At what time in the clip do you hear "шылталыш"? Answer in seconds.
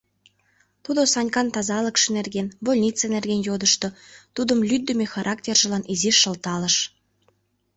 6.23-6.75